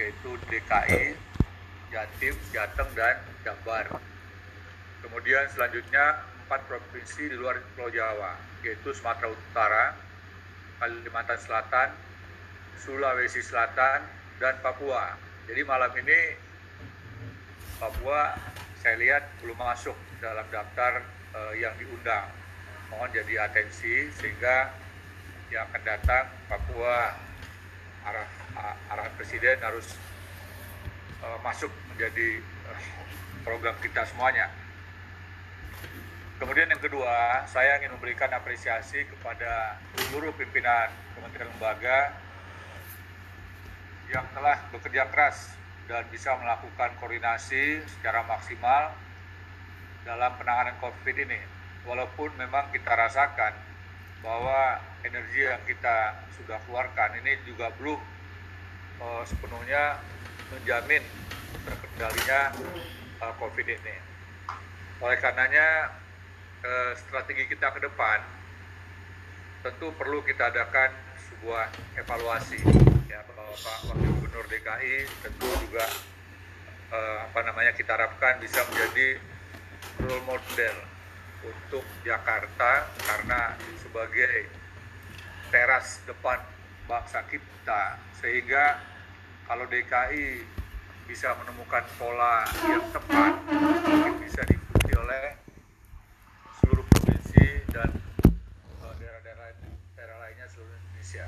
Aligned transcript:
yaitu 0.00 0.30
DKI, 0.48 1.12
Jatim, 1.92 2.34
Jateng, 2.56 2.90
dan 2.96 3.20
Jabar. 3.44 4.00
Kemudian 5.04 5.44
selanjutnya 5.52 6.24
empat 6.48 6.64
provinsi 6.64 7.28
di 7.28 7.36
luar 7.36 7.60
Pulau 7.76 7.92
Jawa, 7.92 8.40
yaitu 8.64 8.96
Sumatera 8.96 9.28
Utara, 9.28 9.92
Kalimantan 10.80 11.36
Selatan, 11.36 11.92
Sulawesi 12.80 13.44
Selatan, 13.44 14.00
dan 14.40 14.56
Papua. 14.64 15.20
Jadi 15.44 15.60
malam 15.68 15.92
ini 16.00 16.20
Papua 17.76 18.32
saya 18.80 18.96
lihat 18.96 19.28
belum 19.44 19.60
masuk 19.60 19.96
dalam 20.24 20.44
daftar 20.48 21.04
uh, 21.36 21.52
yang 21.52 21.76
diundang. 21.76 22.32
Mohon 22.88 23.20
jadi 23.20 23.44
atensi 23.44 24.08
sehingga 24.16 24.72
yang 25.52 25.68
akan 25.68 25.82
datang 25.84 26.24
Papua 26.48 27.12
arah 28.08 28.39
arah 28.90 29.08
presiden 29.16 29.58
harus 29.60 29.96
uh, 31.24 31.38
masuk 31.44 31.70
menjadi 31.92 32.40
uh, 32.68 32.80
program 33.44 33.76
kita 33.80 34.04
semuanya. 34.08 34.48
Kemudian 36.40 36.72
yang 36.72 36.80
kedua, 36.80 37.44
saya 37.52 37.76
ingin 37.76 37.92
memberikan 37.92 38.32
apresiasi 38.32 39.04
kepada 39.04 39.76
seluruh 40.08 40.32
pimpinan 40.32 40.88
Kementerian 41.12 41.52
Lembaga 41.52 42.16
yang 44.08 44.24
telah 44.32 44.56
bekerja 44.72 45.04
keras 45.12 45.52
dan 45.84 46.08
bisa 46.08 46.32
melakukan 46.40 46.96
koordinasi 46.96 47.84
secara 47.84 48.24
maksimal 48.24 48.96
dalam 50.08 50.32
penanganan 50.40 50.80
COVID 50.80 51.16
ini. 51.28 51.40
Walaupun 51.84 52.32
memang 52.40 52.72
kita 52.72 52.88
rasakan 52.88 53.52
bahwa 54.24 54.80
energi 55.04 55.44
yang 55.44 55.60
kita 55.68 56.24
sudah 56.40 56.56
keluarkan 56.64 57.20
ini 57.20 57.36
juga 57.44 57.68
belum 57.76 58.00
uh, 59.00 59.24
sepenuhnya 59.24 59.98
menjamin 60.52 61.02
terkendalinya 61.64 62.40
uh, 63.24 63.34
COVID 63.40 63.66
ini. 63.66 63.96
Oleh 65.00 65.16
karenanya 65.18 65.96
uh, 66.64 66.92
strategi 66.96 67.48
kita 67.48 67.72
ke 67.72 67.80
depan 67.80 68.20
tentu 69.60 69.92
perlu 69.92 70.24
kita 70.24 70.48
adakan 70.48 70.88
sebuah 71.28 71.68
evaluasi 72.00 72.60
ya 73.12 73.20
Pak 73.28 73.92
Wakil 73.92 74.08
Gubernur 74.16 74.46
DKI 74.48 75.04
tentu 75.20 75.48
juga 75.68 75.84
uh, 76.88 77.28
apa 77.28 77.40
namanya 77.44 77.76
kita 77.76 77.92
harapkan 77.92 78.40
bisa 78.40 78.64
menjadi 78.72 79.20
role 80.00 80.24
model 80.24 80.76
untuk 81.44 81.84
Jakarta 82.04 82.88
karena 83.04 83.52
sebagai 83.80 84.48
teras 85.52 86.00
depan 86.08 86.40
bangsa 86.88 87.20
kita 87.28 88.00
sehingga 88.20 88.80
kalau 89.50 89.66
DKI 89.66 90.46
bisa 91.10 91.34
menemukan 91.42 91.82
pola 91.98 92.46
yang 92.70 92.86
tepat 92.94 93.34
mungkin 93.50 94.22
bisa 94.22 94.46
diikuti 94.46 94.94
oleh 94.94 95.34
seluruh 96.62 96.86
provinsi 96.86 97.66
dan 97.74 97.90
eh, 98.30 98.94
daerah-daerah 99.02 99.50
daerah 99.98 100.16
lainnya 100.22 100.46
seluruh 100.46 100.70
Indonesia. 100.70 101.26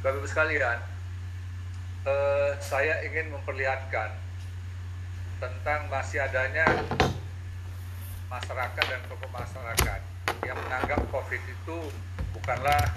Bapak 0.00 0.24
Ibu 0.24 0.24
sekalian, 0.24 0.78
eh, 2.08 2.50
saya 2.64 3.04
ingin 3.04 3.28
memperlihatkan 3.28 4.16
tentang 5.44 5.92
masih 5.92 6.24
adanya 6.24 6.64
masyarakat 8.32 8.84
dan 8.88 9.04
tokoh 9.12 9.28
masyarakat 9.28 10.00
yang 10.48 10.56
menganggap 10.64 11.04
COVID 11.12 11.42
itu 11.44 11.76
bukanlah 12.32 12.88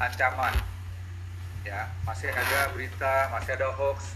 ancaman. 0.00 0.75
Ya, 1.66 1.90
masih 2.06 2.30
ada 2.30 2.70
berita, 2.70 3.26
masih 3.34 3.58
ada 3.58 3.74
hoax, 3.74 4.14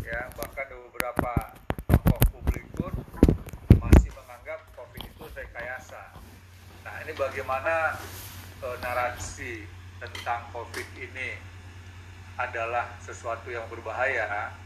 ya. 0.00 0.32
Bahkan 0.32 0.66
beberapa 0.88 1.52
tokoh 1.92 2.16
publik 2.32 2.64
pun 2.72 2.88
masih 3.76 4.08
menganggap 4.16 4.64
COVID 4.72 5.04
itu 5.04 5.28
rekayasa. 5.36 6.16
Nah, 6.88 6.96
ini 7.04 7.12
bagaimana 7.12 8.00
e, 8.64 8.68
narasi 8.80 9.68
tentang 10.00 10.48
COVID 10.56 10.88
ini 10.96 11.36
adalah 12.40 12.88
sesuatu 13.04 13.52
yang 13.52 13.68
berbahaya, 13.68 14.56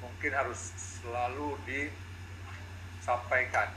mungkin 0.00 0.32
harus 0.32 0.72
selalu 1.04 1.60
disampaikan 1.68 3.68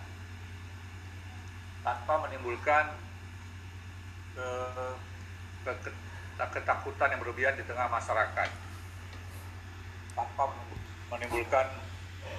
tanpa 1.84 2.24
menimbulkan 2.24 2.96
ketakutan 6.35 7.16
yang 7.16 7.19
berlebihan 7.23 7.56
di 7.56 7.63
tengah 7.63 7.88
masyarakat. 7.88 8.50
Tanpa 10.16 10.44
menimbulkan 11.12 11.68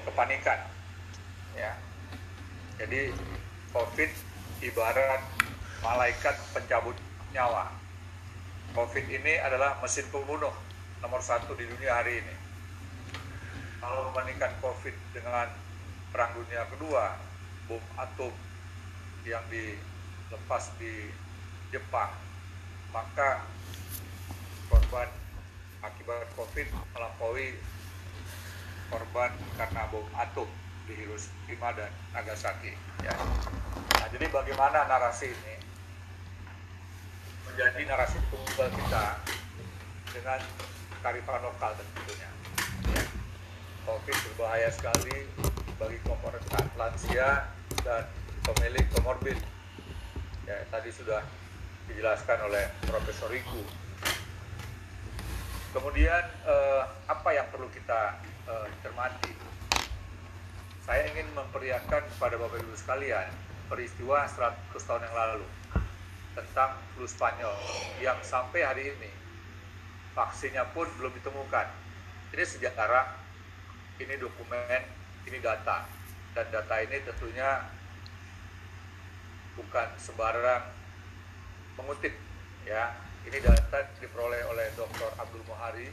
kepanikan 0.09 0.59
ya. 1.57 1.73
Jadi 2.77 3.13
covid 3.73 4.11
ibarat 4.61 5.23
malaikat 5.81 6.37
pencabut 6.53 6.97
nyawa. 7.33 7.73
Covid 8.77 9.09
ini 9.09 9.41
adalah 9.41 9.81
mesin 9.81 10.05
pembunuh 10.13 10.53
nomor 11.01 11.21
satu 11.25 11.57
di 11.57 11.65
dunia 11.65 11.97
hari 11.97 12.21
ini. 12.21 12.35
Kalau 13.81 14.13
membandingkan 14.13 14.53
covid 14.61 14.93
dengan 15.13 15.49
perang 16.13 16.33
dunia 16.37 16.65
kedua 16.73 17.17
bom 17.69 17.83
atom 17.99 18.33
yang 19.27 19.43
dilepas 19.51 20.71
di 20.79 21.11
Jepang 21.75 22.09
maka 22.95 23.43
korban 24.67 25.09
akibat 25.83 26.27
COVID 26.35 26.67
melampaui 26.95 27.55
korban 28.91 29.31
karena 29.59 29.83
bom 29.91 30.07
atom 30.15 30.49
di 30.87 30.95
Hiroshima 30.95 31.75
dan 31.75 31.91
Nagasaki. 32.15 32.73
Ya. 33.03 33.15
Nah, 33.99 34.07
jadi 34.15 34.27
bagaimana 34.31 34.87
narasi 34.87 35.35
ini 35.35 35.57
menjadi 37.51 37.83
narasi 37.91 38.19
tunggal 38.31 38.71
kita 38.71 39.05
dengan 40.15 40.41
karifan 41.03 41.43
lokal 41.43 41.75
tentunya. 41.75 42.31
Ya. 42.95 43.03
COVID 43.87 44.17
berbahaya 44.31 44.71
sekali 44.71 45.27
bagi 45.77 45.99
komponen 46.07 46.43
lansia 46.79 47.51
dan 47.83 48.07
pemilik 48.47 48.87
komorbid. 48.95 49.39
Ya, 50.47 50.63
tadi 50.71 50.95
sudah 50.95 51.27
dijelaskan 51.91 52.39
oleh 52.47 52.71
Profesor 52.87 53.31
Riku. 53.31 53.86
Kemudian 55.77 56.25
eh, 56.49 56.83
apa 57.05 57.37
yang 57.37 57.45
perlu 57.53 57.69
kita 57.69 58.17
eh, 58.49 58.67
cermati? 58.81 59.29
Saya 60.89 61.05
ingin 61.13 61.29
memperlihatkan 61.37 62.01
kepada 62.17 62.41
Bapak 62.41 62.65
Ibu 62.65 62.73
sekalian 62.73 63.29
peristiwa 63.69 64.25
100 64.25 64.73
tahun 64.73 65.05
yang 65.05 65.13
lalu 65.13 65.45
tentang 66.33 66.81
flu 66.97 67.05
Spanyol 67.05 67.53
yang 68.01 68.17
sampai 68.25 68.65
hari 68.65 68.97
ini 68.97 69.13
vaksinnya 70.17 70.65
pun 70.73 70.89
belum 70.97 71.13
ditemukan. 71.21 71.69
Ini 72.33 72.45
sejarah, 72.49 73.13
ini 74.01 74.17
dokumen, 74.17 74.81
ini 75.29 75.39
data. 75.45 75.85
Dan 76.33 76.57
data 76.57 76.75
ini 76.81 77.05
tentunya 77.05 77.69
bukan 79.61 79.89
sembarang 80.01 80.73
mengutip 81.77 82.17
ya 82.65 83.06
ini 83.27 83.39
data 83.43 83.83
diperoleh 83.99 84.47
oleh 84.47 84.71
Dr. 84.79 85.11
Abdul 85.19 85.43
Mohari 85.51 85.91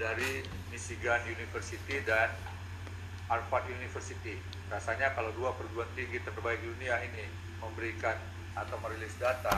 dari 0.00 0.40
Michigan 0.72 1.20
University 1.28 2.00
dan 2.00 2.32
Harvard 3.28 3.68
University. 3.68 4.40
Rasanya 4.72 5.12
kalau 5.12 5.30
dua 5.36 5.52
perguruan 5.52 5.88
tinggi 5.92 6.16
terbaik 6.24 6.64
di 6.64 6.72
dunia 6.72 6.96
ini 7.04 7.28
memberikan 7.60 8.16
atau 8.56 8.80
merilis 8.80 9.12
data, 9.20 9.52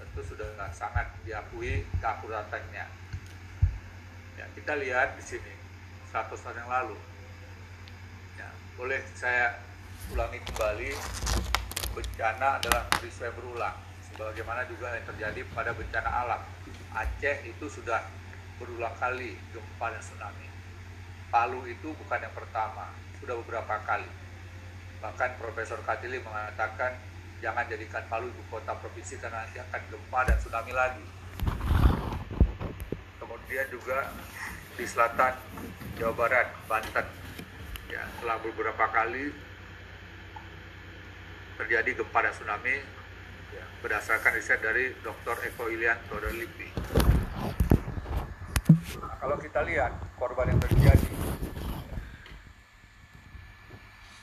tentu 0.00 0.20
sudah 0.24 0.48
sangat 0.72 1.12
diakui 1.28 1.84
keakuratannya. 2.00 2.84
Ya, 4.40 4.44
kita 4.56 4.80
lihat 4.80 5.20
di 5.20 5.24
sini 5.24 5.54
100 6.08 6.40
tahun 6.40 6.56
yang 6.56 6.70
lalu. 6.72 6.96
Ya, 8.40 8.48
boleh 8.80 9.00
saya 9.12 9.60
ulangi 10.08 10.40
kembali 10.40 10.90
bencana 11.92 12.56
adalah 12.56 12.88
peristiwa 12.96 13.28
berulang 13.36 13.89
sebagaimana 14.14 14.66
juga 14.66 14.92
yang 14.94 15.06
terjadi 15.06 15.40
pada 15.54 15.70
bencana 15.74 16.10
alam. 16.10 16.42
Aceh 16.90 17.36
itu 17.46 17.66
sudah 17.70 18.02
berulang 18.58 18.92
kali 19.00 19.38
gempa 19.54 19.86
dan 19.94 20.02
tsunami. 20.02 20.46
Palu 21.30 21.62
itu 21.70 21.94
bukan 21.94 22.18
yang 22.20 22.34
pertama 22.34 22.90
sudah 23.22 23.38
beberapa 23.40 23.78
kali. 23.86 24.10
Bahkan 25.00 25.40
Profesor 25.40 25.80
Katili 25.86 26.20
mengatakan 26.20 26.98
jangan 27.40 27.64
jadikan 27.70 28.04
Palu 28.10 28.28
ibu 28.28 28.42
kota 28.52 28.76
provinsi 28.76 29.16
karena 29.16 29.46
nanti 29.46 29.62
akan 29.62 29.82
gempa 29.88 30.20
dan 30.28 30.36
tsunami 30.36 30.72
lagi. 30.74 31.06
Kemudian 33.16 33.66
juga 33.72 34.12
di 34.76 34.84
selatan 34.84 35.32
Jawa 35.96 36.12
Barat 36.12 36.48
Banten. 36.68 37.06
Ya 37.88 38.04
telah 38.20 38.36
beberapa 38.42 38.84
kali 38.92 39.32
terjadi 41.56 41.90
gempa 41.96 42.18
dan 42.26 42.32
tsunami 42.36 42.99
ya, 43.54 43.64
berdasarkan 43.82 44.32
riset 44.34 44.60
dari 44.62 44.94
Dr. 45.02 45.36
Eko 45.50 45.70
Ilianto 45.70 46.16
dari 46.18 46.46
LIPI. 46.46 46.68
kalau 49.20 49.36
kita 49.36 49.60
lihat 49.68 49.92
korban 50.16 50.48
yang 50.48 50.60
terjadi, 50.64 51.12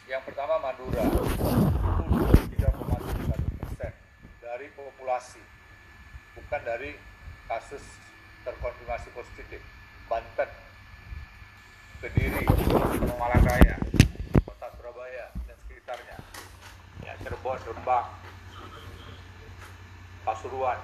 yang 0.10 0.24
pertama 0.26 0.58
Madura, 0.58 1.04
itu 1.06 1.24
3,71 2.58 3.60
persen 3.62 3.94
dari 4.42 4.68
populasi, 4.74 5.44
bukan 6.34 6.62
dari 6.66 6.98
kasus 7.46 7.84
terkonfirmasi 8.42 9.08
positif. 9.14 9.62
Banten, 10.08 10.50
Kediri, 12.00 12.48
Malang 13.20 13.44
Raya, 13.44 13.76
Kota 14.48 14.68
Surabaya 14.80 15.36
dan 15.44 15.58
sekitarnya, 15.68 16.18
ya 17.04 17.14
Cirebon, 17.20 17.60
Rembang, 17.68 18.08
Pasuruan, 20.28 20.76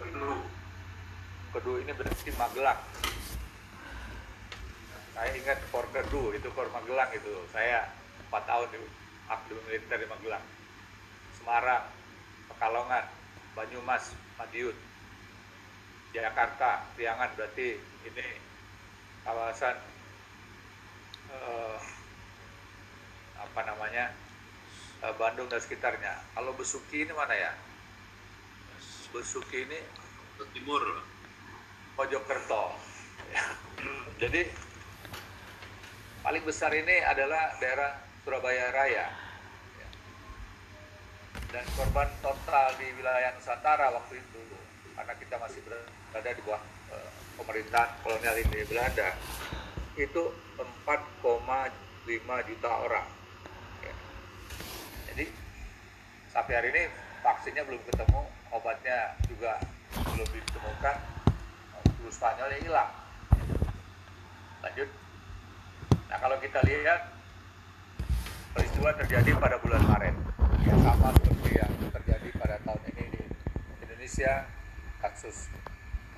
Kedu, 0.00 0.32
Kedu 1.52 1.72
ini 1.76 1.92
berarti 1.92 2.32
Magelang. 2.40 2.80
Saya 5.12 5.28
ingat 5.36 5.60
Kor 5.68 5.84
Kedu 5.92 6.32
itu 6.32 6.48
Kor 6.56 6.72
Magelang 6.72 7.12
itu. 7.12 7.36
Saya 7.52 7.92
empat 8.24 8.48
tahun 8.48 8.72
di 8.72 8.80
aktif 9.28 9.60
militer 9.68 10.00
di 10.00 10.08
Magelang. 10.08 10.40
Semarang, 11.36 11.84
Pekalongan, 12.48 13.04
Banyumas, 13.52 14.16
Madiun, 14.40 14.72
Jakarta, 16.16 16.88
Priangan 16.96 17.36
berarti 17.36 17.76
ini 18.08 18.26
kawasan 19.20 19.76
eh, 21.28 21.76
apa 23.36 23.60
namanya 23.68 24.16
eh, 25.04 25.12
Bandung 25.20 25.52
dan 25.52 25.60
sekitarnya. 25.60 26.24
Kalau 26.32 26.56
Besuki 26.56 27.04
ini 27.04 27.12
mana 27.12 27.36
ya? 27.36 27.52
Besuki 29.10 29.66
ini 29.66 29.80
timur 30.54 30.82
Mojokerto. 31.98 32.78
Ya. 33.34 33.42
Jadi 34.22 34.46
paling 36.22 36.44
besar 36.46 36.70
ini 36.70 37.02
adalah 37.02 37.58
daerah 37.58 37.98
Surabaya 38.22 38.70
Raya. 38.70 39.06
Ya. 39.76 39.88
Dan 41.50 41.66
korban 41.74 42.06
total 42.22 42.70
di 42.78 42.86
wilayah 42.94 43.34
Nusantara 43.34 43.90
waktu 43.90 44.22
itu 44.22 44.40
karena 44.94 45.14
kita 45.18 45.36
masih 45.42 45.60
berada 45.66 46.30
di 46.30 46.42
bawah 46.46 46.62
eh, 46.94 47.10
pemerintahan 47.34 47.90
kolonial 48.06 48.36
ini 48.38 48.62
Belanda 48.70 49.10
itu 49.98 50.22
4,5 50.86 52.48
juta 52.48 52.70
orang. 52.70 53.08
Ya. 53.82 53.94
Jadi 55.10 55.26
sampai 56.30 56.52
hari 56.54 56.68
ini 56.70 56.82
vaksinnya 57.20 57.66
belum 57.66 57.82
ketemu, 57.90 58.22
obatnya 58.50 59.14
juga 59.30 59.62
belum 59.94 60.28
ditemukan, 60.28 60.96
flu 61.98 62.10
Spanyol 62.10 62.48
ya 62.54 62.58
hilang. 62.62 62.90
Lanjut. 64.60 64.88
Nah 66.10 66.18
kalau 66.18 66.36
kita 66.42 66.58
lihat 66.66 67.14
peristiwa 68.54 68.90
terjadi 68.98 69.30
pada 69.38 69.56
bulan 69.62 69.82
Maret, 69.86 70.16
ya 70.66 70.74
sama 70.82 71.14
seperti 71.16 71.50
yang 71.56 71.72
terjadi 71.94 72.28
pada 72.36 72.56
tahun 72.66 72.82
ini 72.92 73.04
di 73.14 73.22
Indonesia 73.86 74.44
kasus 75.00 75.48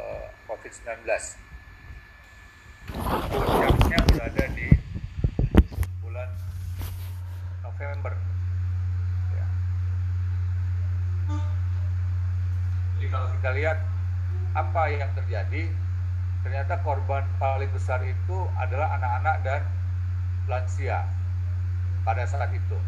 uh, 0.01 0.27
COVID-19. 0.49 1.07
Puncaknya 3.31 4.01
berada 4.11 4.45
di 4.59 4.69
bulan 6.03 6.29
November. 7.63 8.13
Ya. 9.33 9.47
Jadi 12.99 13.02
kalau 13.13 13.29
kita 13.37 13.51
lihat 13.53 13.79
apa 14.57 14.83
yang 14.89 15.13
terjadi, 15.13 15.69
ternyata 16.41 16.81
korban 16.81 17.29
paling 17.37 17.69
besar 17.77 18.01
itu 18.01 18.37
adalah 18.57 18.97
anak-anak 18.97 19.37
dan 19.45 19.61
lansia 20.49 21.05
pada 22.09 22.25
saat 22.25 22.49
itu. 22.57 22.79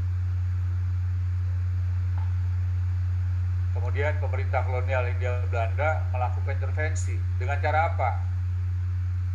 Kemudian 3.76 4.16
pemerintah 4.16 4.64
kolonial 4.64 5.04
India 5.12 5.44
Belanda 5.52 6.08
melakukan 6.08 6.56
intervensi 6.56 7.20
dengan 7.36 7.60
cara 7.60 7.92
apa? 7.92 8.10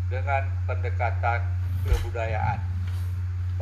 Dengan 0.10 0.50
pendekatan 0.66 1.46
kebudayaan. 1.86 2.58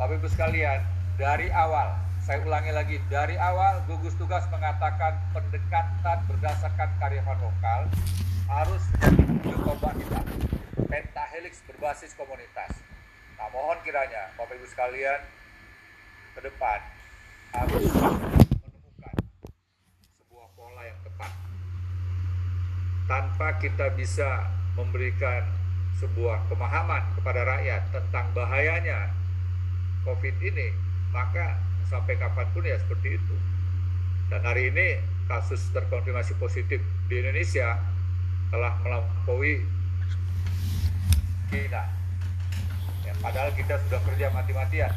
Bapak 0.00 0.16
Ibu 0.16 0.32
sekalian, 0.32 0.80
dari 1.20 1.52
awal, 1.52 1.92
saya 2.28 2.44
ulangi 2.44 2.76
lagi, 2.76 3.00
dari 3.08 3.40
awal 3.40 3.80
gugus 3.88 4.12
tugas 4.20 4.44
mengatakan 4.52 5.16
pendekatan 5.32 6.18
berdasarkan 6.28 6.92
karyawan 7.00 7.40
lokal 7.40 7.88
harus 8.52 8.84
menjadi 9.00 9.96
kita. 9.96 10.20
Pentahelix 10.92 11.64
berbasis 11.64 12.12
komunitas. 12.12 12.84
Nah, 13.40 13.48
mohon 13.48 13.80
kiranya 13.80 14.28
Bapak 14.36 14.60
Ibu 14.60 14.68
sekalian 14.68 15.24
ke 16.36 16.40
depan 16.44 16.84
harus 17.56 17.88
menemukan 17.96 19.14
sebuah 20.20 20.48
pola 20.52 20.84
yang 20.84 21.00
tepat. 21.00 21.32
Tanpa 23.08 23.48
kita 23.56 23.96
bisa 23.96 24.52
memberikan 24.76 25.48
sebuah 25.96 26.44
pemahaman 26.52 27.08
kepada 27.16 27.40
rakyat 27.56 27.88
tentang 27.88 28.28
bahayanya 28.36 29.16
COVID 30.04 30.36
ini, 30.44 30.76
maka 31.08 31.67
sampai 31.88 32.14
kapan 32.20 32.46
pun 32.52 32.62
ya 32.62 32.76
seperti 32.78 33.16
itu. 33.16 33.34
Dan 34.28 34.44
hari 34.44 34.68
ini 34.68 35.00
kasus 35.28 35.60
terkonfirmasi 35.72 36.36
positif 36.36 36.84
di 37.08 37.14
Indonesia 37.20 37.80
telah 38.52 38.76
melampaui 38.84 39.64
China. 41.48 41.84
Ya, 43.04 43.12
padahal 43.24 43.52
kita 43.56 43.80
sudah 43.88 44.00
kerja 44.04 44.28
mati-matian. 44.32 44.92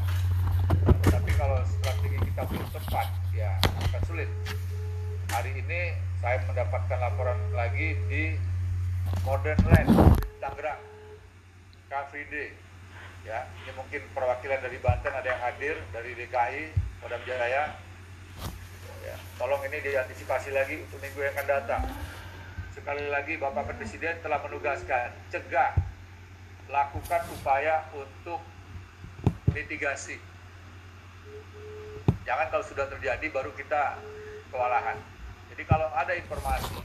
Tapi 1.07 1.31
kalau 1.39 1.63
strategi 1.63 2.19
kita 2.31 2.43
belum 2.47 2.67
tepat, 2.75 3.07
ya 3.35 3.55
akan 3.87 4.01
sulit. 4.07 4.29
Hari 5.31 5.51
ini 5.63 5.95
saya 6.19 6.43
mendapatkan 6.43 6.99
laporan 6.99 7.39
lagi 7.55 7.95
di 8.11 8.35
Modern 9.23 9.59
Land, 9.67 9.89
Tangerang, 10.43 10.81
Car 11.87 12.07
Day. 12.11 12.70
Ya, 13.21 13.45
ini 13.61 13.71
mungkin 13.77 14.01
perwakilan 14.17 14.65
dari 14.65 14.81
Banten 14.81 15.13
ada 15.13 15.27
yang 15.29 15.41
hadir 15.45 15.75
dari 15.93 16.17
DKI, 16.17 16.73
Kodam 17.05 17.21
Jaya. 17.21 17.77
Ya, 19.05 19.15
tolong 19.37 19.61
ini 19.65 19.77
diantisipasi 19.81 20.49
lagi 20.53 20.81
untuk 20.81 20.97
minggu 21.01 21.21
yang 21.21 21.33
akan 21.37 21.47
datang. 21.49 21.81
Sekali 22.73 23.05
lagi 23.13 23.37
Bapak 23.37 23.77
Presiden 23.77 24.17
telah 24.25 24.41
menugaskan 24.41 25.13
cegah, 25.29 25.77
lakukan 26.69 27.21
upaya 27.37 27.85
untuk 27.93 28.41
mitigasi. 29.53 30.17
Jangan 32.25 32.47
kalau 32.49 32.65
sudah 32.65 32.89
terjadi 32.89 33.25
baru 33.29 33.53
kita 33.53 34.01
kewalahan. 34.49 34.97
Jadi 35.53 35.63
kalau 35.69 35.89
ada 35.93 36.13
informasi, 36.17 36.79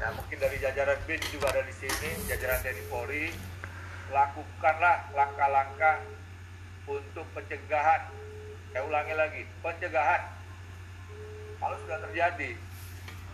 ya 0.00 0.12
mungkin 0.16 0.36
dari 0.38 0.56
jajaran 0.64 0.96
BIN 1.04 1.20
juga 1.28 1.52
ada 1.52 1.60
di 1.66 1.74
sini, 1.76 2.24
jajaran 2.30 2.62
TNI 2.62 2.84
Polri, 2.88 3.32
lakukanlah 4.10 5.10
langkah-langkah 5.14 6.02
untuk 6.86 7.26
pencegahan. 7.34 8.06
Saya 8.70 8.82
ulangi 8.86 9.14
lagi, 9.16 9.42
pencegahan. 9.64 10.22
Kalau 11.56 11.76
sudah 11.82 11.98
terjadi, 12.06 12.50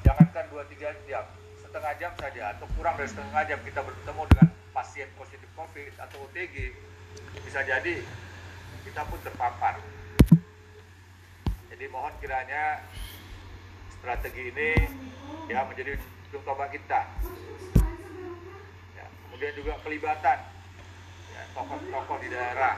jangankan 0.06 0.44
2-3 0.54 0.94
jam, 1.10 1.24
setengah 1.58 1.92
jam 1.98 2.12
saja 2.16 2.42
atau 2.56 2.66
kurang 2.78 2.94
dari 2.94 3.10
setengah 3.10 3.42
jam 3.44 3.58
kita 3.66 3.80
bertemu 3.82 4.22
dengan 4.30 4.48
pasien 4.70 5.08
positif 5.18 5.48
COVID 5.58 5.92
atau 5.98 6.16
OTG, 6.30 6.72
bisa 7.42 7.60
jadi 7.66 8.00
kita 8.86 9.02
pun 9.10 9.18
terpapar. 9.26 9.82
Jadi 11.68 11.84
mohon 11.90 12.14
kiranya 12.22 12.84
strategi 13.90 14.54
ini 14.54 14.70
ya 15.50 15.66
menjadi 15.66 15.98
tombak 16.30 16.70
kita. 16.70 17.00
Ya, 18.94 19.04
kemudian 19.26 19.52
juga 19.58 19.72
pelibatan 19.82 20.51
tokoh-tokoh 21.52 22.18
di 22.24 22.28
daerah. 22.32 22.76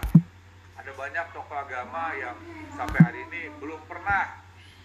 Ada 0.75 0.93
banyak 0.93 1.27
tokoh 1.33 1.57
agama 1.57 2.13
yang 2.19 2.37
sampai 2.75 3.01
hari 3.01 3.19
ini 3.31 3.49
belum 3.63 3.81
pernah, 3.89 4.43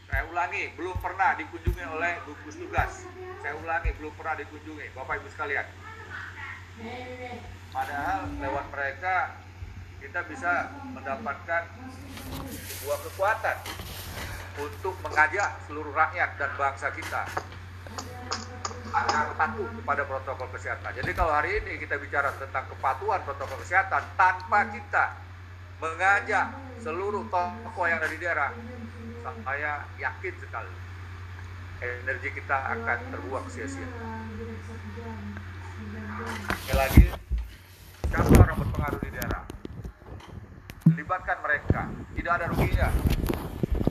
saya 0.08 0.24
ulangi, 0.30 0.72
belum 0.78 0.96
pernah 1.02 1.36
dikunjungi 1.36 1.86
oleh 1.90 2.14
gugus 2.24 2.56
tugas. 2.56 3.04
Saya 3.44 3.54
ulangi, 3.60 3.90
belum 4.00 4.14
pernah 4.16 4.36
dikunjungi, 4.40 4.96
Bapak 4.96 5.20
Ibu 5.20 5.28
sekalian. 5.34 5.68
Padahal 7.70 8.20
lewat 8.40 8.66
mereka 8.72 9.16
kita 10.00 10.20
bisa 10.32 10.72
mendapatkan 10.96 11.68
sebuah 12.48 13.00
kekuatan 13.12 13.58
untuk 14.64 14.96
mengajak 15.04 15.60
seluruh 15.68 15.92
rakyat 15.92 16.40
dan 16.40 16.52
bangsa 16.56 16.88
kita 16.96 17.28
akan 18.90 19.38
patuh 19.38 19.70
kepada 19.82 20.02
protokol 20.06 20.48
kesehatan. 20.54 20.92
Jadi 20.98 21.12
kalau 21.14 21.34
hari 21.34 21.62
ini 21.62 21.78
kita 21.78 22.02
bicara 22.02 22.34
tentang 22.38 22.66
kepatuhan 22.74 23.22
protokol 23.22 23.58
kesehatan 23.62 24.02
tanpa 24.18 24.66
kita 24.74 25.14
mengajak 25.80 26.52
seluruh 26.82 27.24
tokoh 27.30 27.86
yang 27.86 28.02
ada 28.02 28.10
di 28.10 28.18
daerah, 28.18 28.50
saya 29.46 29.86
yakin 30.02 30.34
sekali 30.42 30.74
energi 31.80 32.30
kita 32.36 32.58
akan 32.76 32.98
terbuang 33.14 33.46
sia-sia. 33.48 33.88
Sekali 36.68 36.76
lagi, 36.76 37.06
siapa 38.12 38.30
orang 38.36 38.58
berpengaruh 38.60 39.00
di 39.00 39.12
daerah? 39.16 39.44
Libatkan 40.92 41.38
mereka, 41.40 41.82
tidak 42.18 42.34
ada 42.36 42.46
ruginya. 42.52 42.90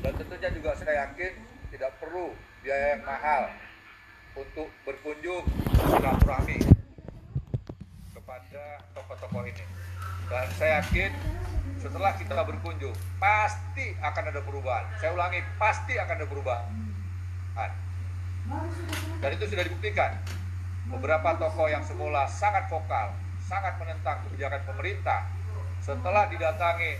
Dan 0.04 0.12
tentunya 0.20 0.50
juga 0.52 0.76
saya 0.76 1.08
yakin 1.08 1.32
tidak 1.72 1.96
perlu 1.96 2.36
biaya 2.60 2.98
yang 2.98 3.02
mahal 3.06 3.42
untuk 4.38 4.70
berkunjung 4.86 5.42
silaturahmi 5.74 6.62
kepada 8.14 8.64
tokoh-tokoh 8.94 9.42
ini. 9.50 9.64
Dan 10.30 10.46
saya 10.54 10.78
yakin 10.78 11.10
setelah 11.82 12.14
kita 12.14 12.38
berkunjung 12.46 12.94
pasti 13.18 13.98
akan 13.98 14.24
ada 14.30 14.40
perubahan. 14.46 14.86
Saya 15.02 15.10
ulangi, 15.18 15.42
pasti 15.58 15.98
akan 15.98 16.14
ada 16.22 16.26
perubahan. 16.30 16.66
Dan 19.18 19.30
itu 19.34 19.44
sudah 19.50 19.64
dibuktikan. 19.66 20.14
Beberapa 20.88 21.36
tokoh 21.36 21.68
yang 21.68 21.84
semula 21.84 22.24
sangat 22.30 22.70
vokal, 22.72 23.12
sangat 23.44 23.76
menentang 23.76 24.24
kebijakan 24.24 24.62
pemerintah, 24.64 25.28
setelah 25.84 26.30
didatangi 26.32 26.96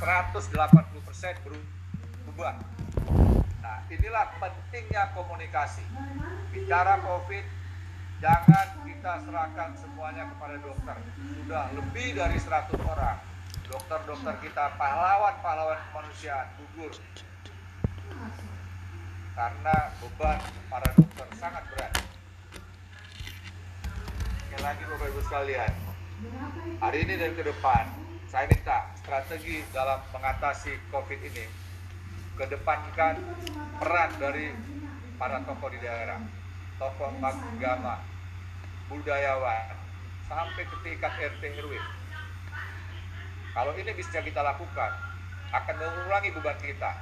180% 0.00 1.44
berubah. 1.44 2.54
Nah, 3.60 3.84
inilah 3.92 4.26
pentingnya 4.40 5.12
komunikasi. 5.12 5.84
Bicara 6.50 6.96
COVID, 7.04 7.44
jangan 8.24 8.66
kita 8.88 9.12
serahkan 9.24 9.70
semuanya 9.76 10.28
kepada 10.32 10.56
dokter. 10.60 10.96
Sudah 11.36 11.64
lebih 11.76 12.16
dari 12.16 12.36
100 12.40 12.76
orang. 12.88 13.20
Dokter-dokter 13.70 14.34
kita 14.42 14.74
pahlawan-pahlawan 14.74 15.78
kemanusiaan 15.92 16.50
gugur 16.58 16.90
karena 19.38 19.94
beban 20.02 20.42
para 20.66 20.88
dokter 20.98 21.26
sangat 21.38 21.64
berat. 21.70 21.92
Sekali 24.42 24.62
lagi 24.66 24.82
Bapak 24.90 25.06
Ibu 25.06 25.20
sekalian, 25.22 25.72
hari 26.82 26.98
ini 27.06 27.14
dan 27.14 27.32
ke 27.38 27.46
depan 27.46 27.86
saya 28.26 28.50
minta 28.50 28.90
strategi 28.98 29.62
dalam 29.70 30.02
mengatasi 30.10 30.76
COVID 30.90 31.20
ini 31.30 31.69
kedepankan 32.40 33.20
peran 33.76 34.10
dari 34.16 34.56
para 35.20 35.44
tokoh 35.44 35.68
di 35.68 35.78
daerah, 35.84 36.16
tokoh 36.80 37.12
agama, 37.20 38.00
budayawan, 38.88 39.76
sampai 40.24 40.64
ke 40.64 40.76
tingkat 40.80 41.12
RT 41.20 41.42
RW. 41.60 41.76
Kalau 43.52 43.72
ini 43.76 43.92
bisa 43.92 44.24
kita 44.24 44.40
lakukan, 44.40 44.92
akan 45.52 45.74
mengurangi 45.76 46.32
beban 46.32 46.56
kita, 46.64 46.96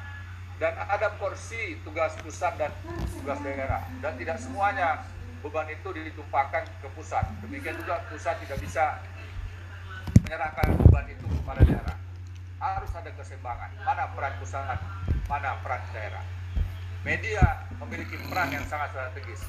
dan 0.58 0.74
ada 0.74 1.14
porsi 1.22 1.78
tugas 1.86 2.18
pusat 2.18 2.58
dan 2.58 2.74
tugas 3.14 3.38
daerah. 3.46 3.86
Dan 4.02 4.18
tidak 4.18 4.42
semuanya 4.42 5.06
beban 5.38 5.70
itu 5.70 5.86
ditumpahkan 5.94 6.66
ke 6.82 6.88
pusat. 6.98 7.22
Demikian 7.46 7.78
juga 7.78 8.02
pusat 8.10 8.42
tidak 8.42 8.58
bisa 8.58 8.98
menyerahkan 10.26 10.74
beban 10.82 11.06
itu 11.06 11.26
kepada 11.30 11.62
daerah 11.62 12.07
harus 12.58 12.90
ada 12.94 13.10
keseimbangan. 13.14 13.70
Mana 13.86 14.10
peran 14.14 14.34
pusat 14.42 14.78
mana 15.30 15.58
peran 15.62 15.82
daerah. 15.94 16.24
Media 17.06 17.68
memiliki 17.78 18.18
peran 18.26 18.50
yang 18.50 18.66
sangat 18.66 18.90
strategis. 18.90 19.46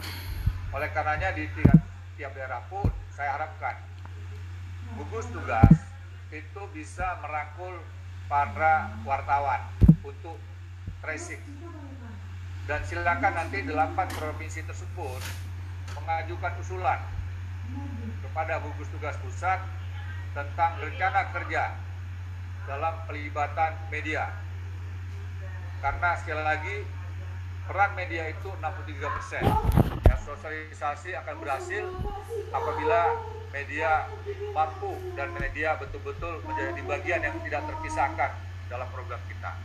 Oleh 0.70 0.90
karenanya 0.94 1.34
di 1.34 1.50
tiap, 1.58 1.80
tiap 2.16 2.32
daerah 2.38 2.62
pun 2.70 2.86
saya 3.10 3.36
harapkan 3.36 3.76
gugus 4.98 5.26
tugas 5.34 5.74
itu 6.30 6.62
bisa 6.74 7.18
merangkul 7.26 7.82
para 8.30 8.94
wartawan 9.02 9.66
untuk 10.06 10.38
tracing. 11.02 11.42
Dan 12.70 12.86
silakan 12.86 13.34
nanti 13.34 13.66
delapan 13.66 14.06
provinsi 14.14 14.62
tersebut 14.62 15.22
mengajukan 15.98 16.54
usulan 16.62 17.02
kepada 18.22 18.62
gugus 18.62 18.86
tugas 18.94 19.18
pusat 19.26 19.58
tentang 20.38 20.78
rencana 20.78 21.34
kerja 21.34 21.74
dalam 22.70 22.94
pelibatan 23.10 23.74
media. 23.90 24.30
Karena 25.82 26.14
sekali 26.22 26.44
lagi 26.46 26.76
peran 27.66 27.98
media 27.98 28.30
itu 28.30 28.50
63 28.62 29.16
persen. 29.18 29.44
Ya, 30.06 30.16
sosialisasi 30.22 31.18
akan 31.18 31.36
berhasil 31.42 31.90
apabila 32.54 33.18
media 33.50 34.06
mampu 34.54 34.94
dan 35.18 35.34
media 35.34 35.74
betul-betul 35.82 36.46
menjadi 36.46 36.82
bagian 36.86 37.22
yang 37.26 37.38
tidak 37.42 37.66
terpisahkan 37.66 38.32
dalam 38.70 38.86
program 38.94 39.18
kita 39.26 39.58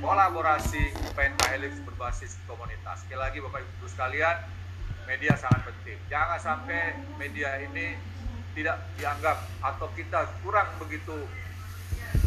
kolaborasi 0.00 0.88
pentahelix 1.12 1.76
berbasis 1.84 2.40
komunitas. 2.48 3.04
Sekali 3.04 3.20
lagi 3.20 3.38
Bapak 3.44 3.60
Ibu 3.60 3.86
sekalian, 3.92 4.36
media 5.04 5.36
sangat 5.36 5.68
penting. 5.68 6.00
Jangan 6.08 6.40
sampai 6.40 6.96
media 7.20 7.60
ini 7.60 8.00
tidak 8.56 8.80
dianggap 8.96 9.36
atau 9.60 9.88
kita 9.92 10.28
kurang 10.40 10.68
begitu 10.80 11.28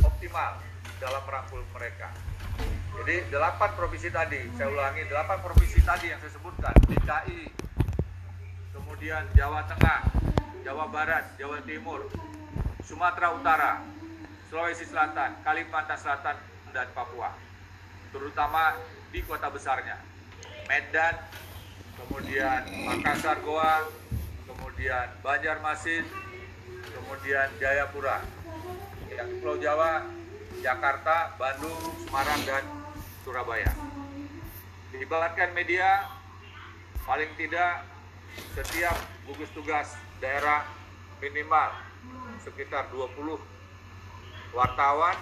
optimal 0.02 0.62
dalam 0.98 1.22
merangkul 1.28 1.62
mereka. 1.76 2.10
Jadi 2.96 3.28
delapan 3.28 3.70
provinsi 3.76 4.10
tadi, 4.10 4.40
saya 4.56 4.72
ulangi 4.72 5.04
delapan 5.12 5.38
provinsi 5.44 5.80
tadi 5.84 6.06
yang 6.10 6.20
saya 6.24 6.32
sebutkan, 6.32 6.74
DKI, 6.88 7.42
kemudian 8.72 9.28
Jawa 9.36 9.68
Tengah, 9.68 10.02
Jawa 10.64 10.86
Barat, 10.88 11.36
Jawa 11.36 11.60
Timur, 11.68 12.08
Sumatera 12.82 13.36
Utara, 13.36 13.84
Sulawesi 14.48 14.88
Selatan, 14.88 15.44
Kalimantan 15.44 16.00
Selatan, 16.00 16.40
dan 16.72 16.88
Papua 16.96 17.46
terutama 18.16 18.80
di 19.12 19.20
kota 19.28 19.52
besarnya. 19.52 20.00
Medan, 20.72 21.20
kemudian 22.00 22.64
Makassar, 22.88 23.44
Goa, 23.44 23.84
kemudian 24.48 25.12
Banjarmasin, 25.20 26.08
kemudian 26.96 27.52
Jayapura. 27.60 28.24
Yang 29.16 29.30
Pulau 29.40 29.58
Jawa, 29.58 30.04
Jakarta, 30.60 31.36
Bandung, 31.40 31.80
Semarang, 32.04 32.42
dan 32.44 32.64
Surabaya. 33.24 33.72
Dilibatkan 34.92 35.56
media, 35.56 36.04
paling 37.08 37.32
tidak 37.40 37.88
setiap 38.56 38.96
gugus 39.24 39.48
tugas 39.56 39.96
daerah 40.20 40.68
minimal 41.24 41.72
sekitar 42.44 42.92
20 42.92 43.40
wartawan 44.52 45.16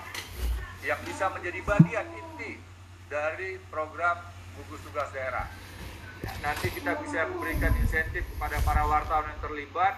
yang 0.83 0.99
bisa 1.07 1.29
menjadi 1.31 1.59
bagian 1.63 2.07
inti 2.17 2.59
dari 3.07 3.61
program 3.69 4.19
gugus 4.57 4.81
tugas 4.85 5.09
daerah. 5.13 5.47
Nanti 6.41 6.71
kita 6.71 6.99
bisa 7.03 7.27
memberikan 7.29 7.71
insentif 7.79 8.23
kepada 8.35 8.59
para 8.63 8.83
wartawan 8.87 9.31
yang 9.31 9.41
terlibat 9.43 9.95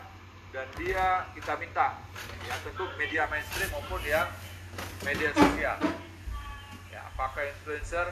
dan 0.56 0.68
dia 0.80 1.28
kita 1.36 1.60
minta 1.60 2.00
ya 2.48 2.56
tentu 2.64 2.88
media 2.96 3.28
mainstream 3.28 3.68
maupun 3.76 4.00
yang 4.08 4.32
media 5.04 5.36
sosial. 5.36 5.76
Ya, 6.88 7.04
apakah 7.12 7.44
influencer 7.44 8.08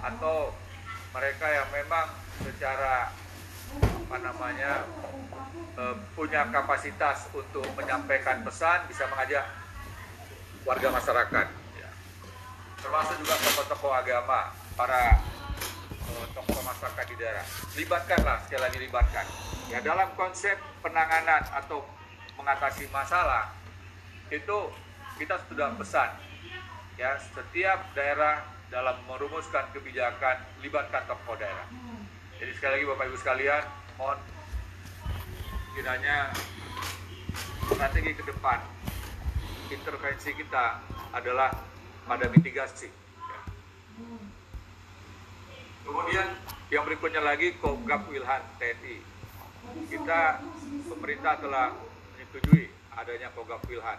atau 0.00 0.56
mereka 1.12 1.46
yang 1.52 1.68
memang 1.68 2.08
secara 2.40 3.12
apa 3.84 4.16
namanya 4.16 4.88
eh, 5.76 5.96
punya 6.16 6.48
kapasitas 6.48 7.28
untuk 7.36 7.68
menyampaikan 7.76 8.40
pesan 8.40 8.88
bisa 8.88 9.04
mengajak 9.12 9.44
warga 10.64 10.88
masyarakat 10.88 11.46
termasuk 12.84 13.16
juga 13.24 13.34
tokoh-tokoh 13.40 13.96
agama, 13.96 14.52
para 14.76 15.16
uh, 16.04 16.26
tokoh 16.36 16.60
masyarakat 16.60 17.04
di 17.08 17.16
daerah. 17.16 17.44
Libatkanlah, 17.80 18.44
sekali 18.44 18.60
lagi 18.60 18.78
libatkan. 18.84 19.24
Ya 19.72 19.80
dalam 19.80 20.12
konsep 20.14 20.60
penanganan 20.84 21.40
atau 21.50 21.80
mengatasi 22.36 22.90
masalah 22.92 23.54
itu 24.28 24.58
kita 25.16 25.38
sudah 25.46 25.72
pesan 25.78 26.10
ya 26.98 27.14
setiap 27.32 27.94
daerah 27.94 28.42
dalam 28.68 28.98
merumuskan 29.06 29.70
kebijakan 29.70 30.42
libatkan 30.62 31.06
tokoh 31.06 31.38
daerah. 31.38 31.66
Jadi 32.38 32.50
sekali 32.58 32.72
lagi 32.76 32.86
Bapak 32.90 33.04
Ibu 33.06 33.16
sekalian, 33.22 33.64
mohon 33.96 34.18
kiranya 35.78 36.34
strategi 37.70 38.12
ke 38.18 38.22
depan 38.26 38.58
intervensi 39.70 40.30
kita 40.34 40.82
adalah 41.14 41.50
pada 42.04 42.26
mitigasi. 42.30 42.90
Kemudian 45.84 46.26
yang 46.72 46.82
berikutnya 46.88 47.22
lagi 47.22 47.54
Kogab 47.60 48.08
Wilhan 48.10 48.42
TNI. 48.58 49.13
Kita 49.88 50.42
pemerintah 50.90 51.34
telah 51.38 51.76
menyetujui 52.14 52.70
adanya 52.94 53.28
Kogab 53.34 53.62
Wilhan 53.66 53.98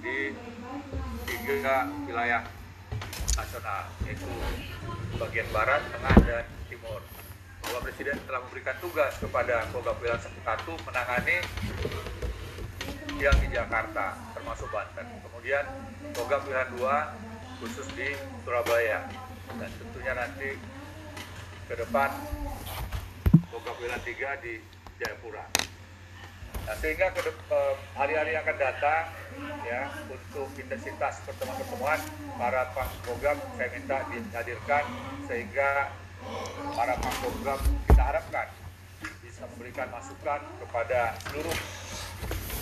di 0.00 0.32
tiga 1.28 1.86
wilayah 2.08 2.42
nasional 3.36 3.84
yaitu 4.08 4.30
bagian 5.20 5.48
barat, 5.52 5.82
tengah, 5.92 6.16
dan 6.24 6.44
timur. 6.68 7.00
Bapak 7.66 7.80
Presiden 7.90 8.16
telah 8.24 8.40
memberikan 8.46 8.76
tugas 8.78 9.12
kepada 9.18 9.66
Kogab 9.74 9.98
Wilhan 10.00 10.20
satu 10.22 10.72
menangani 10.86 11.42
yang 13.16 13.36
di 13.40 13.48
Jakarta 13.48 14.16
termasuk 14.36 14.68
Banten. 14.68 15.06
Kemudian 15.24 15.64
program 16.12 16.40
pilihan 16.44 16.68
dua 16.76 17.16
khusus 17.60 17.88
di 17.96 18.12
Surabaya 18.44 19.08
dan 19.56 19.70
tentunya 19.80 20.12
nanti 20.12 20.60
ke 21.66 21.74
depan 21.74 22.12
pilihan 23.62 24.02
tiga 24.04 24.30
di 24.44 24.60
Jayapura. 25.00 25.44
Nah, 26.66 26.76
sehingga 26.82 27.14
eh, 27.14 27.74
hari-hari 27.94 28.34
yang 28.34 28.42
akan 28.42 28.58
datang 28.58 29.04
ya 29.62 29.86
untuk 30.10 30.50
intensitas 30.58 31.22
pertemuan-pertemuan 31.22 32.00
para 32.34 32.66
program 33.06 33.38
saya 33.54 33.68
minta 33.70 34.02
dihadirkan 34.10 34.84
sehingga 35.30 35.94
para 36.74 36.98
program 36.98 37.60
kita 37.86 38.02
harapkan 38.02 38.46
bisa 39.22 39.46
memberikan 39.54 39.88
masukan 39.94 40.40
kepada 40.58 41.14
seluruh 41.28 41.58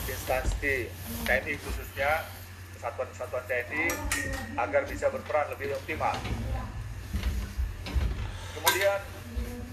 instansi 0.04 0.92
TNI 1.24 1.54
khususnya 1.64 2.28
kesatuan-kesatuan 2.76 3.44
TNI 3.48 3.84
agar 4.60 4.82
bisa 4.84 5.08
berperan 5.08 5.48
lebih 5.56 5.72
optimal. 5.80 6.12
Kemudian 8.52 9.00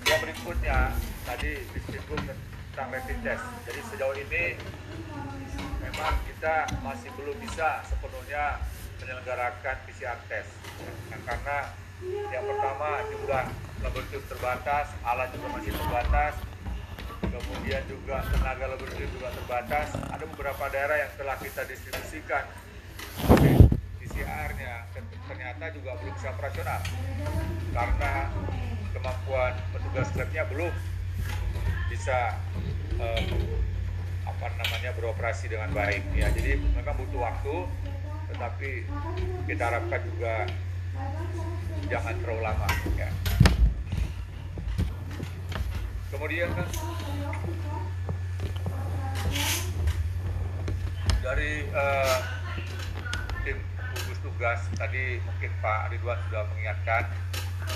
yang 0.08 0.20
berikutnya 0.24 0.78
tadi 1.26 1.52
disebut 1.76 2.20
tentang 2.72 2.88
rapid 2.92 3.18
test. 3.22 3.44
Jadi 3.68 3.80
sejauh 3.92 4.16
ini 4.18 4.56
memang 5.82 6.14
kita 6.28 6.56
masih 6.82 7.10
belum 7.20 7.36
bisa 7.42 7.84
sepenuhnya 7.86 8.62
menyelenggarakan 9.02 9.76
PCR 9.90 10.20
test. 10.30 10.50
Ya, 11.12 11.18
karena 11.26 11.58
yang 12.34 12.44
pertama 12.48 12.90
jumlah 13.14 13.46
laboratorium 13.86 14.26
terbatas, 14.26 14.86
alat 15.06 15.30
juga 15.34 15.48
masih 15.54 15.74
terbatas, 15.74 16.34
kemudian 17.22 17.84
juga 17.86 18.16
tenaga 18.30 18.66
laboratorium 18.74 19.12
juga 19.14 19.30
terbatas. 19.34 19.88
Ada 20.10 20.26
beberapa 20.26 20.64
daerah 20.74 20.98
yang 21.06 21.12
telah 21.18 21.38
kita 21.38 21.62
distribusikan 21.70 22.44
PCR-nya 24.02 24.86
ternyata 25.32 25.66
juga 25.72 25.96
belum 26.04 26.14
bisa 26.20 26.28
operasional 26.36 26.82
karena 27.72 28.14
kemampuan 28.92 29.54
petugas 29.72 30.08
labnya 30.20 30.44
belum 30.52 30.74
bisa 31.92 32.40
eh, 32.96 33.24
apa 34.24 34.48
namanya 34.56 34.96
beroperasi 34.96 35.52
dengan 35.52 35.68
baik. 35.76 36.08
Ya 36.16 36.32
jadi 36.32 36.56
memang 36.80 36.96
butuh 36.96 37.20
waktu 37.20 37.56
tetapi 38.32 38.88
kita 39.44 39.64
harapkan 39.68 40.00
juga 40.08 40.48
jangan 41.92 42.16
terlalu 42.24 42.42
lama 42.48 42.70
ya. 42.96 43.12
Kemudian 46.12 46.50
dari 51.22 51.70
uh, 51.76 52.20
tim 53.46 53.58
gugus 53.94 54.20
tugas 54.26 54.60
tadi 54.74 55.22
mungkin 55.22 55.52
Pak 55.62 55.94
Ridwan 55.94 56.18
sudah 56.28 56.44
mengingatkan 56.50 57.04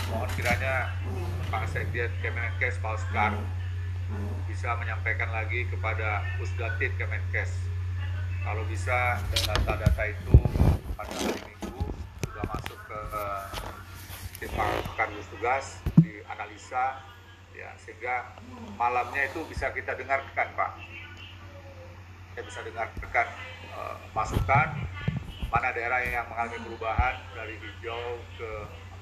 mohon 0.10 0.30
kiranya 0.34 0.90
Pak 1.54 1.70
Sekjen 1.70 2.10
Kemenkes 2.26 2.82
Pak 2.82 2.98
Oscar 2.98 3.38
bisa 4.46 4.78
menyampaikan 4.78 5.30
lagi 5.34 5.66
kepada 5.68 6.24
Pusdatin 6.38 6.94
Kemenkes. 6.96 7.52
Kalau 8.46 8.62
bisa 8.70 9.18
data-data 9.34 10.04
itu 10.06 10.38
pada 10.94 11.10
hari 11.12 11.42
Minggu 11.44 11.82
sudah 12.24 12.46
masuk 12.46 12.80
ke 12.86 13.00
tim 14.38 14.52
pakar 14.54 15.08
gugus 15.10 15.28
tugas 15.34 15.66
dianalisa 15.98 17.02
ya 17.58 17.74
sehingga 17.82 18.38
malamnya 18.78 19.26
itu 19.26 19.42
bisa 19.50 19.74
kita 19.74 19.98
dengarkan 19.98 20.48
Pak. 20.54 20.72
Kita 22.32 22.42
bisa 22.46 22.60
dengarkan 22.64 23.28
uh, 23.74 23.96
masukan 24.14 24.68
mana 25.50 25.72
daerah 25.74 26.04
yang 26.04 26.28
mengalami 26.30 26.58
perubahan 26.62 27.16
dari 27.34 27.56
hijau 27.58 28.22
ke 28.38 28.50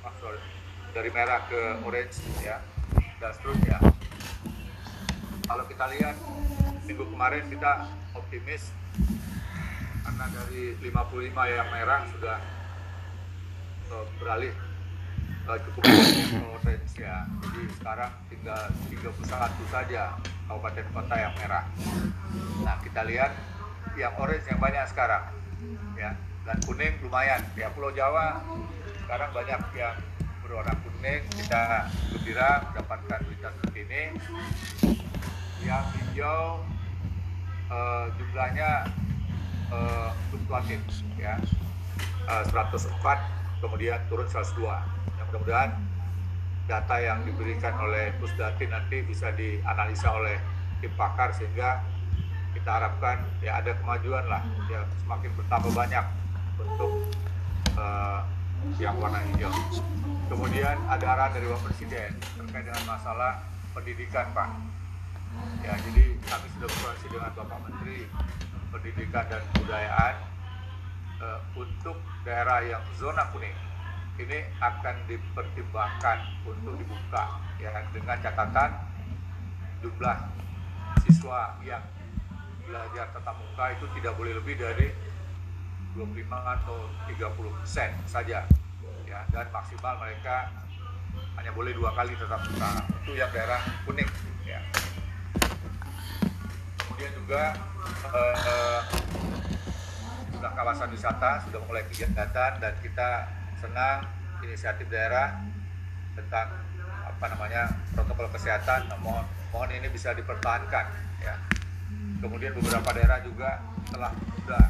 apa 0.04 0.10
sorry, 0.22 0.40
dari 0.96 1.10
merah 1.12 1.42
ke 1.50 1.82
orange 1.84 2.24
ya 2.44 2.62
dan 3.20 3.32
seterusnya 3.32 3.80
kalau 5.48 5.64
kita 5.68 5.86
lihat 5.92 6.16
minggu 6.88 7.04
kemarin 7.08 7.44
kita 7.52 7.88
optimis 8.16 8.72
karena 10.04 10.26
dari 10.30 10.76
55 10.80 11.56
yang 11.56 11.68
merah 11.72 12.02
sudah 12.12 12.38
uh, 13.92 14.06
beralih 14.20 14.54
uh, 15.48 15.58
cukup 15.68 15.84
ke 15.84 16.40
orange 16.60 16.94
ya. 17.00 17.28
Jadi 17.28 17.62
sekarang 17.80 18.12
tinggal 18.28 18.62
31 18.92 19.74
saja 19.74 20.02
kabupaten 20.48 20.86
kota 20.92 21.16
yang 21.16 21.34
merah. 21.40 21.66
Nah 22.64 22.76
kita 22.84 23.02
lihat 23.08 23.32
yang 23.96 24.14
orange 24.20 24.48
yang 24.48 24.60
banyak 24.60 24.86
sekarang 24.92 25.24
ya. 25.96 26.12
Dan 26.44 26.60
kuning 26.68 27.00
lumayan. 27.00 27.40
Ya 27.56 27.72
Pulau 27.72 27.96
Jawa 27.96 28.44
sekarang 29.08 29.32
banyak 29.32 29.60
yang 29.80 29.96
berwarna 30.44 30.76
kuning. 30.84 31.24
Kita 31.32 31.88
gembira 32.12 32.68
mendapatkan 32.68 33.20
berita 33.24 33.48
seperti 33.56 33.80
ini 33.88 34.04
yang 35.64 35.86
hijau 35.96 36.60
uh, 37.72 38.06
jumlahnya 38.20 38.88
uh, 39.72 40.12
fluktuatif 40.30 40.80
ya 41.16 41.40
uh, 42.28 42.44
104 42.52 42.92
kemudian 43.64 44.00
turun 44.12 44.28
102 44.28 44.68
ya 44.68 45.22
mudah-mudahan 45.32 45.72
data 46.68 46.96
yang 47.00 47.20
diberikan 47.28 47.76
oleh 47.80 48.16
Pusdatin 48.20 48.72
nanti 48.72 49.04
bisa 49.04 49.32
dianalisa 49.36 50.12
oleh 50.16 50.40
tim 50.80 50.92
pakar 50.96 51.32
sehingga 51.36 51.84
kita 52.56 52.70
harapkan 52.70 53.24
ya 53.44 53.60
ada 53.60 53.76
kemajuan 53.80 54.24
lah 54.28 54.44
ya 54.72 54.84
semakin 55.04 55.32
bertambah 55.36 55.72
banyak 55.76 56.06
untuk 56.60 56.92
uh, 57.76 58.24
yang 58.80 58.96
warna 58.96 59.20
hijau. 59.34 59.52
Kemudian 60.32 60.80
ada 60.88 61.06
arahan 61.18 61.32
dari 61.36 61.46
Bapak 61.52 61.64
Presiden 61.68 62.16
terkait 62.40 62.64
dengan 62.64 62.84
masalah 62.88 63.44
pendidikan, 63.76 64.32
Pak. 64.32 64.50
Ya, 65.64 65.80
jadi 65.80 66.06
kami 66.28 66.48
sudah 66.60 66.68
berkoordinasi 66.68 67.08
dengan 67.08 67.32
Bapak 67.40 67.60
Menteri 67.64 67.98
Pendidikan 68.68 69.26
dan 69.32 69.42
Kebudayaan 69.54 70.16
uh, 71.24 71.40
untuk 71.56 71.98
daerah 72.28 72.60
yang 72.68 72.84
zona 73.00 73.24
kuning. 73.32 73.56
Ini 74.20 74.46
akan 74.62 74.96
dipertimbangkan 75.10 76.46
untuk 76.46 76.78
dibuka 76.78 77.42
ya 77.58 77.74
dengan 77.90 78.18
catatan 78.22 78.70
jumlah 79.82 80.18
siswa 81.02 81.58
yang 81.66 81.82
belajar 82.68 83.10
tatap 83.10 83.36
muka 83.40 83.66
itu 83.74 83.86
tidak 83.98 84.14
boleh 84.14 84.38
lebih 84.38 84.60
dari 84.60 84.94
25 85.98 86.30
atau 86.30 86.78
30 87.10 87.58
persen 87.58 87.90
saja 88.06 88.46
ya. 89.10 89.20
Dan 89.34 89.48
maksimal 89.50 89.98
mereka 89.98 90.52
hanya 91.40 91.52
boleh 91.56 91.74
dua 91.74 91.90
kali 91.98 92.14
tetap 92.14 92.44
muka. 92.52 92.86
Itu 93.02 93.18
yang 93.18 93.32
daerah 93.34 93.64
kuning 93.88 94.12
ya 94.46 94.62
kemudian 96.94 97.14
juga 97.26 97.58
eh, 98.14 98.82
sudah 100.30 100.52
kawasan 100.54 100.94
wisata 100.94 101.42
sudah 101.50 101.58
mulai 101.66 101.82
kegiatan 101.90 102.54
dan 102.62 102.74
kita 102.86 103.26
senang 103.58 104.06
inisiatif 104.46 104.86
daerah 104.94 105.42
tentang 106.14 106.54
apa 107.02 107.26
namanya 107.34 107.74
protokol 107.98 108.30
kesehatan. 108.30 108.86
Mohon 109.02 109.26
mohon 109.50 109.74
ini 109.74 109.90
bisa 109.90 110.14
dipertahankan 110.14 110.86
ya. 111.18 111.34
Kemudian 112.22 112.54
beberapa 112.62 112.94
daerah 112.94 113.26
juga 113.26 113.58
telah 113.90 114.14
sudah 114.14 114.66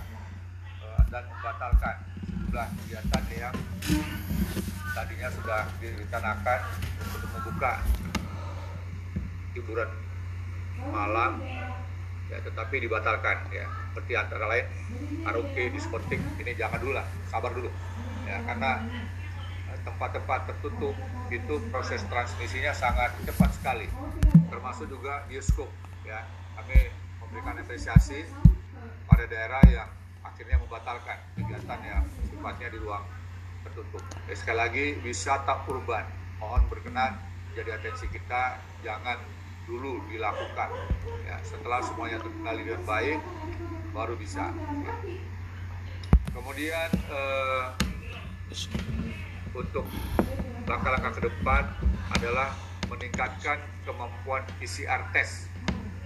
dan 1.12 1.24
membatalkan 1.28 1.96
sejumlah 2.24 2.68
kegiatan 2.80 3.24
yang 3.36 3.56
tadinya 4.96 5.28
sudah 5.28 5.62
direncanakan 5.84 6.60
untuk 7.04 7.30
membuka 7.36 7.74
hiburan 9.54 9.90
malam 10.88 11.44
ya 12.34 12.39
tetapi 12.41 12.76
dibatalkan 12.82 13.46
ya. 13.54 13.69
Seperti 13.93 14.13
antara 14.17 14.50
lain 14.50 14.65
karaoke 15.22 15.69
diskotik. 15.69 16.17
Ini 16.41 16.58
jangan 16.58 16.82
dulu 16.82 16.93
lah 16.98 17.06
sabar 17.30 17.54
dulu. 17.54 17.69
Ya 18.26 18.41
karena 18.41 18.82
eh, 19.69 19.78
tempat-tempat 19.86 20.50
tertutup 20.50 20.98
itu 21.30 21.54
proses 21.69 22.02
transmisinya 22.10 22.74
sangat 22.74 23.13
cepat 23.22 23.54
sekali. 23.54 23.88
Termasuk 24.50 24.89
juga 24.89 25.22
bioskop 25.30 25.69
ya. 26.10 26.26
Kami 26.58 26.89
memberikan 27.22 27.62
apresiasi 27.62 28.26
pada 29.06 29.30
daerah 29.30 29.62
yang 29.69 29.89
akhirnya 30.26 30.58
membatalkan 30.58 31.17
kegiatan 31.38 31.80
yang 31.86 32.04
sifatnya 32.26 32.67
di 32.74 32.78
ruang 32.82 33.06
tertutup. 33.62 34.02
Ya, 34.26 34.34
sekali 34.34 34.58
lagi 34.58 34.86
wisata 35.06 35.62
urban. 35.69 36.06
Mohon 36.41 36.65
berkenan 36.67 37.15
jadi 37.54 37.78
atensi 37.78 38.10
kita 38.10 38.58
jangan 38.82 39.22
dulu 39.65 40.04
dilakukan 40.12 40.69
ya 41.23 41.39
setelah 41.43 41.80
semuanya 41.80 42.19
terkendali 42.19 42.62
dengan 42.67 42.84
baik 42.84 43.19
baru 43.95 44.13
bisa 44.19 44.52
ya. 44.56 44.93
kemudian 46.36 46.89
eh, 46.91 47.65
untuk 49.54 49.86
langkah-langkah 50.67 51.13
ke 51.15 51.21
depan 51.30 51.63
adalah 52.19 52.52
meningkatkan 52.91 53.62
kemampuan 53.88 54.43
PCR 54.60 55.02
test 55.15 55.47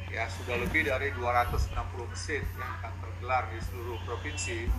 ya 0.08 0.30
sudah 0.40 0.56
lebih 0.62 0.88
dari 0.88 1.12
260 1.18 1.76
mesin 2.14 2.42
yang 2.58 2.96
gelar 3.22 3.44
di 3.50 3.60
seluruh 3.60 3.98
provinsi, 4.06 4.70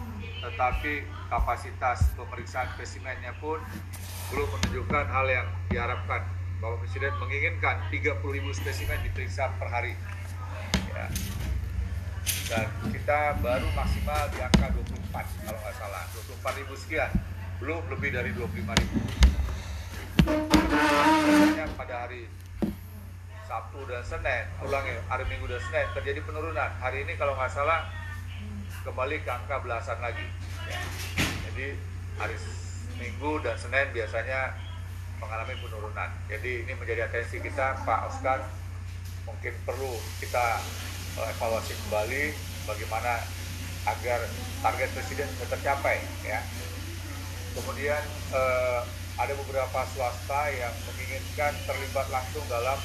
tetapi 0.40 1.04
kapasitas 1.28 2.06
pemeriksaan 2.14 2.70
spesimennya 2.78 3.34
pun 3.42 3.58
belum 4.30 4.48
menunjukkan 4.48 5.04
hal 5.10 5.26
yang 5.26 5.46
diharapkan. 5.68 6.38
Bapak 6.59 6.83
Presiden 6.83 7.14
menginginkan 7.23 7.87
30.000 7.87 8.18
spesimen 8.51 8.99
diperiksa 9.07 9.55
per 9.62 9.71
hari. 9.71 9.94
Ya. 10.90 11.07
dan 12.49 12.66
kita 12.90 13.37
baru 13.44 13.68
maksimal 13.77 14.29
di 14.33 14.40
angka 14.40 14.73
24 14.73 15.21
kalau 15.44 15.61
nggak 15.61 15.75
salah 15.77 16.03
24 16.16 16.61
ribu 16.64 16.75
sekian 16.81 17.11
belum 17.61 17.85
lebih 17.92 18.11
dari 18.12 18.33
25 18.33 18.81
ribu 18.83 18.99
biasanya 20.25 21.66
pada 21.77 21.94
hari 22.09 22.25
Sabtu 23.44 23.81
dan 23.85 24.01
Senin 24.01 24.44
ulangi 24.64 24.97
hari 25.12 25.25
Minggu 25.29 25.44
dan 25.44 25.61
Senin 25.61 25.87
terjadi 25.92 26.21
penurunan 26.25 26.68
hari 26.81 27.05
ini 27.05 27.16
kalau 27.21 27.37
nggak 27.37 27.53
salah 27.53 27.85
kembali 28.83 29.21
ke 29.25 29.31
angka 29.31 29.61
belasan 29.61 30.01
lagi 30.01 30.25
ya. 30.68 30.81
jadi 31.49 31.77
hari 32.16 32.37
Minggu 32.97 33.44
dan 33.44 33.57
Senin 33.61 33.92
biasanya 33.92 34.67
mengalami 35.20 35.54
penurunan. 35.59 36.11
Jadi 36.31 36.66
ini 36.66 36.72
menjadi 36.74 37.07
atensi 37.07 37.38
kita 37.42 37.83
Pak 37.83 38.00
Oscar 38.11 38.42
mungkin 39.28 39.52
perlu 39.62 39.92
kita 40.22 40.62
eh, 41.20 41.33
evaluasi 41.37 41.74
kembali 41.87 42.24
bagaimana 42.64 43.22
agar 43.87 44.20
target 44.64 44.88
presiden 44.96 45.28
tercapai 45.42 46.00
ya. 46.24 46.40
Kemudian 47.54 48.02
eh, 48.35 48.81
ada 49.18 49.33
beberapa 49.35 49.81
swasta 49.94 50.40
yang 50.54 50.74
menginginkan 50.87 51.52
terlibat 51.66 52.07
langsung 52.11 52.44
dalam 52.46 52.78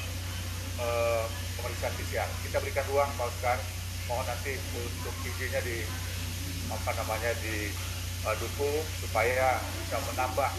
eh, 0.82 1.24
pemeriksaan 1.58 1.94
PCR 1.96 2.28
kita 2.44 2.58
berikan 2.60 2.86
ruang 2.90 3.10
Pak 3.16 3.30
Oscar. 3.30 3.58
Mohon 4.04 4.36
nanti 4.36 4.52
untuk 4.76 5.16
izinnya 5.24 5.64
di 5.64 5.80
apa 6.68 6.90
namanya 6.96 7.32
di 7.40 7.72
uh, 8.24 8.34
dukung 8.40 8.80
supaya 9.00 9.60
bisa 9.84 9.96
menambah 10.12 10.50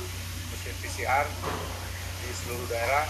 mesin 0.65 0.81
PCR 0.81 1.25
di 2.25 2.29
seluruh 2.41 2.65
daerah 2.65 3.05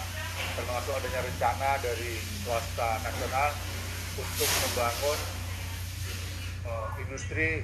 termasuk 0.59 0.91
adanya 0.99 1.23
rencana 1.23 1.79
dari 1.79 2.19
swasta 2.43 2.99
nasional 2.99 3.49
untuk 4.19 4.49
membangun 4.59 5.19
uh, 6.67 6.87
industri 6.99 7.63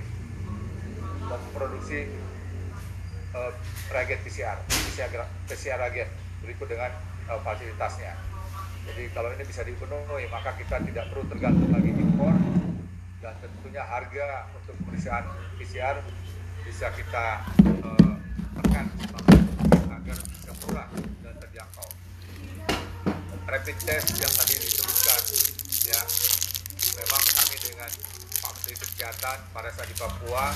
memproduksi 1.28 2.08
uh, 3.36 3.52
reagen 3.92 4.20
PCR, 4.24 4.64
PCR, 4.64 5.28
PCR 5.52 5.80
reagen 5.84 6.08
berikut 6.40 6.72
dengan 6.72 6.96
uh, 7.28 7.44
fasilitasnya. 7.44 8.16
Jadi 8.88 9.12
kalau 9.12 9.36
ini 9.36 9.44
bisa 9.44 9.68
dipenuhi 9.68 10.24
maka 10.32 10.56
kita 10.56 10.80
tidak 10.88 11.12
perlu 11.12 11.28
tergantung 11.28 11.68
lagi 11.68 11.92
impor 11.92 12.32
dan 13.20 13.36
tentunya 13.44 13.84
harga 13.84 14.48
untuk 14.56 14.80
pemeriksaan 14.88 15.28
PCR 15.60 16.00
bisa 16.64 16.88
kita 16.96 17.44
uh, 17.84 18.16
tekan 18.56 18.88
agar 20.02 20.18
bisa 20.18 20.52
murah 20.66 20.90
dan 21.22 21.34
terjangkau. 21.38 21.90
Rapid 23.46 23.78
test 23.86 24.18
yang 24.18 24.34
tadi 24.34 24.56
disebutkan 24.58 25.22
ya 25.86 26.02
memang 26.98 27.22
kami 27.22 27.58
dengan 27.62 27.92
Pak 28.42 28.52
Menteri 28.58 28.76
Kesehatan 28.82 29.38
pada 29.54 29.70
saat 29.70 29.86
di 29.86 29.96
Papua 29.98 30.50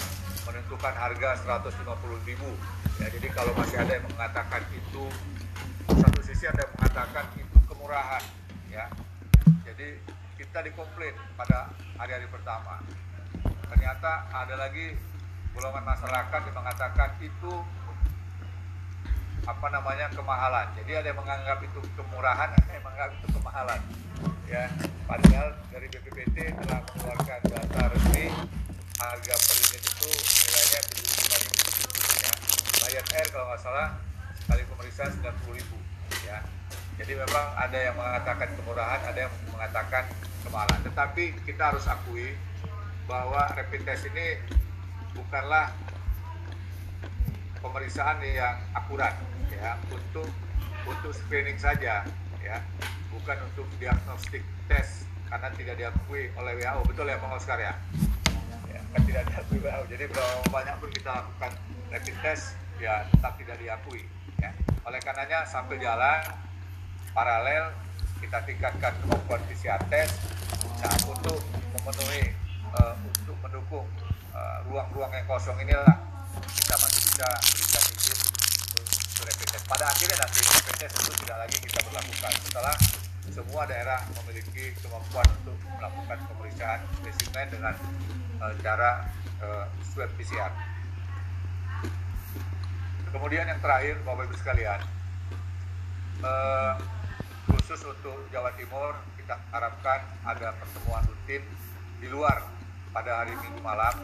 menentukan 0.49 0.93
harga 0.97 1.29
150.000 1.45 3.01
ya 3.01 3.07
jadi 3.09 3.27
kalau 3.33 3.53
masih 3.57 3.77
ada 3.81 4.01
yang 4.01 4.05
mengatakan 4.09 4.61
itu 4.73 5.03
satu 5.89 6.19
sisi 6.25 6.45
ada 6.49 6.65
yang 6.65 6.73
mengatakan 6.81 7.25
itu 7.37 7.57
kemurahan 7.69 8.23
ya 8.69 8.85
jadi 9.65 9.97
kita 10.41 10.59
dikomplain 10.65 11.13
pada 11.37 11.69
hari-hari 12.01 12.25
pertama. 12.33 12.81
Ternyata 13.69 14.11
ada 14.33 14.55
lagi 14.57 14.97
golongan 15.53 15.83
masyarakat 15.85 16.41
yang 16.49 16.57
mengatakan 16.57 17.09
itu 17.21 17.53
apa 19.45 19.67
namanya 19.69 20.09
kemahalan. 20.09 20.67
Jadi 20.81 20.91
ada 20.97 21.07
yang 21.13 21.19
menganggap 21.21 21.61
itu 21.61 21.79
kemurahan, 21.93 22.49
ada 22.49 22.71
yang 22.73 22.85
menganggap 22.85 23.11
itu 23.13 23.27
kemahalan. 23.37 23.79
Ya, 24.49 24.63
padahal 25.05 25.47
dari 25.69 25.87
BPPT 25.89 26.37
telah 26.65 26.81
mengeluarkan 26.81 27.39
data 27.49 27.81
resmi 27.93 28.25
harga 28.95 29.35
per 29.37 29.55
unit 29.61 29.83
itu 29.85 30.09
nilainya 30.09 30.79
75 30.81 31.43
ribu. 31.45 31.57
Ya, 32.25 32.33
Lion 32.89 33.07
Air 33.13 33.27
kalau 33.29 33.45
nggak 33.53 33.61
salah 33.61 33.87
sekali 34.41 34.61
pemeriksaan 34.65 35.11
90 35.21 35.59
ribu. 35.61 35.77
Ya, 36.25 36.37
jadi 36.97 37.13
memang 37.21 37.45
ada 37.53 37.77
yang 37.77 37.95
mengatakan 37.97 38.49
kemurahan, 38.57 39.01
ada 39.05 39.19
yang 39.29 39.33
mengatakan 39.53 40.03
kemahalan. 40.41 40.79
Tetapi 40.81 41.23
kita 41.45 41.73
harus 41.73 41.85
akui 41.85 42.33
bahwa 43.05 43.45
rapid 43.53 43.85
test 43.85 44.09
ini 44.09 44.41
bukanlah 45.13 45.69
pemeriksaan 47.65 48.21
yang 48.21 48.61
akurat 48.77 49.17
ya 49.49 49.73
untuk 49.89 50.29
untuk 50.85 51.11
screening 51.11 51.57
saja 51.57 52.05
ya. 52.45 52.57
Bukan 53.09 53.41
untuk 53.49 53.65
diagnostik 53.81 54.45
tes 54.69 55.09
karena 55.25 55.49
tidak 55.57 55.75
diakui 55.81 56.29
oleh 56.37 56.53
WHO 56.61 56.81
betul 56.85 57.09
ya 57.09 57.17
Pak 57.17 57.33
Oscar 57.33 57.57
ya, 57.57 57.73
ya 58.69 58.79
kan 58.93 59.01
tidak 59.01 59.23
diakui 59.33 59.57
WHO 59.57 59.83
jadi 59.89 60.03
berapa 60.13 60.45
banyak 60.53 60.75
pun 60.77 60.89
kita 60.93 61.09
lakukan 61.09 61.51
rapid 61.89 62.15
test 62.21 62.53
ya 62.77 63.09
tetap 63.09 63.33
tidak 63.41 63.57
diakui 63.57 64.05
ya. 64.37 64.53
Oleh 64.85 65.01
karenanya 65.01 65.41
sambil 65.49 65.81
jalan 65.81 66.21
paralel 67.17 67.73
kita 68.21 68.37
tingkatkan 68.45 68.93
kemampuan 69.01 69.41
PCR 69.49 69.81
test 69.89 70.13
nah 70.85 70.93
untuk 71.09 71.41
memenuhi 71.73 72.29
uh, 72.77 72.93
untuk 72.99 73.37
mendukung 73.41 73.87
eh, 74.35 74.57
ruang-ruang 74.69 75.09
uh, 75.09 75.17
yang 75.17 75.25
kosong 75.25 75.57
inilah 75.63 75.95
kita 76.43 76.75
masih 76.79 77.01
bisa 77.07 77.27
berikan 77.27 77.83
izin 77.95 78.19
untuk 78.75 78.85
rapid 79.25 79.47
test. 79.51 79.65
Pada 79.65 79.85
akhirnya 79.91 80.17
nanti 80.19 80.39
rapid 80.43 80.75
test 80.79 80.95
itu 80.99 81.11
tidak 81.25 81.37
lagi 81.45 81.57
kita 81.61 81.79
berlakukan. 81.87 82.31
Setelah 82.45 82.75
semua 83.31 83.61
daerah 83.67 83.99
memiliki 84.21 84.71
kemampuan 84.79 85.27
untuk 85.43 85.57
melakukan 85.75 86.17
pemeriksaan 86.31 86.79
spesimen 87.01 87.47
dengan 87.51 87.73
uh, 88.39 88.53
cara 88.63 89.09
uh, 89.41 89.65
swab 89.83 90.11
PCR. 90.15 90.51
Kemudian 93.11 93.47
yang 93.47 93.59
terakhir, 93.63 93.95
Bapak 94.03 94.27
Ibu 94.27 94.35
sekalian, 94.35 94.79
uh, 96.19 96.75
khusus 97.47 97.81
untuk 97.87 98.27
Jawa 98.29 98.51
Timur 98.59 98.93
kita 99.17 99.41
harapkan 99.49 100.05
ada 100.21 100.53
pertemuan 100.53 101.01
rutin 101.09 101.41
di 101.97 102.07
luar 102.11 102.45
pada 102.93 103.25
hari 103.25 103.33
Minggu 103.41 103.59
malam 103.63 103.95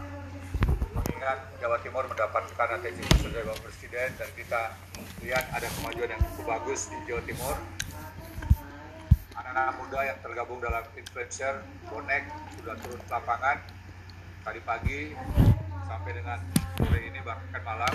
mengingat 0.91 1.39
Jawa 1.63 1.77
Timur 1.79 2.03
mendapatkan 2.07 2.67
atensi 2.75 3.01
khusus 3.07 3.31
dari 3.31 3.45
Bapak 3.47 3.63
Presiden 3.63 4.09
dan 4.19 4.29
kita 4.35 4.61
lihat 5.23 5.45
ada 5.55 5.67
kemajuan 5.79 6.09
yang 6.11 6.21
cukup 6.31 6.45
bagus 6.57 6.91
di 6.91 6.97
Jawa 7.07 7.21
Timur. 7.23 7.55
Anak-anak 9.35 9.73
muda 9.79 9.99
yang 10.03 10.17
tergabung 10.19 10.59
dalam 10.59 10.83
influencer 10.95 11.63
bonek 11.87 12.23
sudah 12.59 12.75
turun 12.83 12.99
ke 12.99 13.11
lapangan 13.11 13.57
tadi 14.41 14.61
pagi 14.65 14.99
sampai 15.87 16.11
dengan 16.15 16.37
sore 16.79 16.99
ini 17.07 17.19
bahkan 17.23 17.61
malam. 17.63 17.93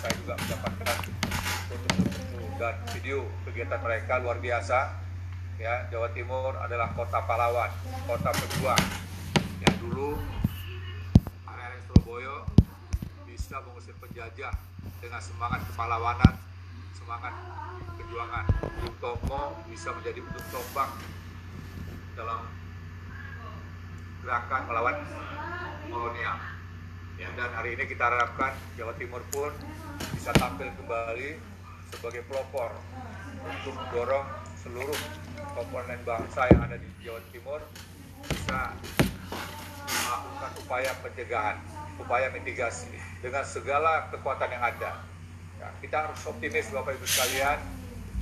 Saya 0.00 0.12
juga 0.16 0.34
mendapatkan 0.40 0.96
foto-foto 1.68 2.40
dan 2.56 2.74
video 2.96 3.18
kegiatan 3.48 3.80
mereka 3.80 4.12
luar 4.20 4.38
biasa. 4.40 4.78
Ya, 5.60 5.84
Jawa 5.92 6.08
Timur 6.16 6.56
adalah 6.56 6.88
kota 6.96 7.20
pahlawan, 7.28 7.68
kota 8.08 8.32
pejuang. 8.32 8.84
Yang 9.60 9.76
dulu 9.84 10.16
Surabaya 12.10 12.42
bisa 13.22 13.62
mengusir 13.62 13.94
penjajah 14.02 14.50
dengan 14.98 15.22
semangat 15.22 15.62
kepahlawanan, 15.70 16.34
semangat 16.90 17.30
perjuangan. 17.94 18.50
Bung 18.82 18.98
Tomo 18.98 19.54
bisa 19.70 19.94
menjadi 19.94 20.18
ujung 20.18 20.46
tombak 20.50 20.90
dalam 22.18 22.50
gerakan 24.26 24.62
melawan 24.66 24.96
kolonial. 25.86 26.34
Ya, 27.14 27.30
dan 27.38 27.54
hari 27.54 27.78
ini 27.78 27.86
kita 27.86 28.10
harapkan 28.10 28.58
Jawa 28.74 28.90
Timur 28.98 29.22
pun 29.30 29.54
bisa 30.10 30.34
tampil 30.34 30.66
kembali 30.82 31.38
sebagai 31.94 32.26
pelopor 32.26 32.74
untuk 33.38 33.78
mendorong 33.86 34.26
seluruh 34.58 34.98
komponen 35.54 36.02
bangsa 36.02 36.50
yang 36.50 36.66
ada 36.66 36.74
di 36.74 36.90
Jawa 37.06 37.22
Timur 37.30 37.62
bisa 38.26 38.74
melakukan 40.10 40.50
upaya 40.66 40.90
pencegahan, 40.98 41.56
upaya 42.02 42.26
mitigasi 42.34 42.90
dengan 43.22 43.46
segala 43.46 44.10
kekuatan 44.10 44.50
yang 44.50 44.64
ada. 44.66 44.98
Ya, 45.62 45.68
kita 45.78 45.96
harus 46.08 46.18
optimis 46.26 46.66
Bapak 46.74 46.98
Ibu 46.98 47.06
sekalian 47.06 47.58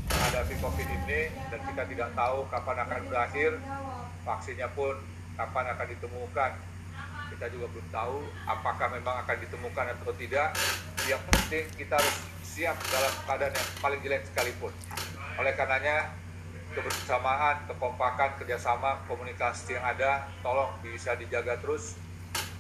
menghadapi 0.09 0.55
COVID 0.61 0.88
ini 0.88 1.20
dan 1.53 1.61
kita 1.64 1.83
tidak 1.88 2.11
tahu 2.12 2.44
kapan 2.48 2.77
akan 2.85 3.01
berakhir, 3.09 3.51
vaksinnya 4.24 4.68
pun 4.77 4.96
kapan 5.37 5.64
akan 5.72 5.87
ditemukan. 5.96 6.53
Kita 7.29 7.46
juga 7.53 7.66
belum 7.72 7.88
tahu 7.92 8.16
apakah 8.48 8.88
memang 8.92 9.16
akan 9.24 9.37
ditemukan 9.48 9.85
atau 9.96 10.12
tidak. 10.16 10.48
Yang 11.09 11.22
penting 11.29 11.64
kita 11.77 11.94
harus 12.01 12.16
siap 12.42 12.77
dalam 12.88 13.12
keadaan 13.24 13.53
yang 13.53 13.68
paling 13.79 14.01
jelek 14.01 14.22
sekalipun. 14.33 14.72
Oleh 15.38 15.53
karenanya, 15.55 16.11
kebersamaan, 16.78 17.66
kekompakan, 17.66 18.38
kerjasama, 18.38 19.02
komunikasi 19.10 19.74
yang 19.74 19.82
ada, 19.82 20.30
tolong 20.46 20.70
bisa 20.78 21.18
dijaga 21.18 21.58
terus. 21.58 21.98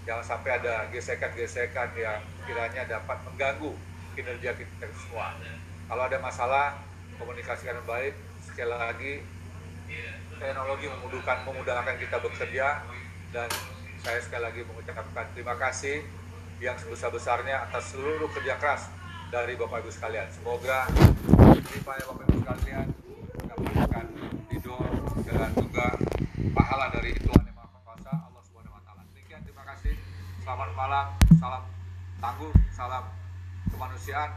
Jangan 0.02 0.24
sampai 0.26 0.58
ada 0.58 0.90
gesekan-gesekan 0.90 1.94
yang 1.94 2.18
kiranya 2.42 2.82
dapat 2.88 3.22
mengganggu 3.30 3.70
kinerja 4.18 4.58
kita 4.58 4.90
semua. 5.06 5.38
Kalau 5.86 6.02
ada 6.02 6.18
masalah, 6.18 6.74
komunikasikan 7.22 7.78
baik. 7.86 8.18
Sekali 8.42 8.74
lagi, 8.74 9.14
teknologi 10.38 10.86
memudahkan 10.90 11.38
memudahkan 11.46 11.94
kita 12.02 12.16
bekerja 12.18 12.82
dan 13.30 13.48
saya 14.02 14.18
sekali 14.22 14.42
lagi 14.42 14.60
mengucapkan 14.64 15.26
terima 15.34 15.54
kasih 15.58 16.02
yang 16.58 16.74
sebesar-besarnya 16.74 17.70
atas 17.70 17.94
seluruh 17.94 18.26
kerja 18.34 18.58
keras 18.58 18.90
dari 19.30 19.54
Bapak 19.54 19.84
Ibu 19.84 19.90
sekalian. 19.92 20.26
Semoga 20.32 20.88
ya 20.88 22.04
Bapak 22.10 22.24
Ibu 22.26 22.38
sekalian, 22.42 22.86
mendapatkan 23.38 24.06
tidur 24.50 24.82
dan 25.28 25.50
juga 25.54 25.86
pahala 26.52 26.90
dari 26.90 27.14
Tuhan 27.14 27.42
Yang 27.46 27.56
Maha 27.56 27.78
Kuasa 27.86 28.12
Allah 28.12 28.42
Subhanahu 28.42 28.74
wa 28.74 28.82
taala. 28.82 29.02
Demikian 29.14 29.40
terima 29.46 29.62
kasih. 29.62 29.94
Selamat 30.42 30.70
malam, 30.74 31.06
salam 31.38 31.62
tangguh, 32.18 32.52
salam 32.74 33.04
kemanusiaan. 33.70 34.30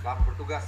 Selamat 0.00 0.20
bertugas. 0.28 0.66